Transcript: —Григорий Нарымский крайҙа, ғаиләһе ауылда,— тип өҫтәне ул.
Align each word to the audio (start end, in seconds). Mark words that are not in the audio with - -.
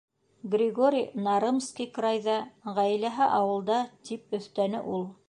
—Григорий 0.53 1.03
Нарымский 1.27 1.89
крайҙа, 1.97 2.37
ғаиләһе 2.79 3.29
ауылда,— 3.41 3.79
тип 4.11 4.39
өҫтәне 4.39 4.83
ул. 4.97 5.07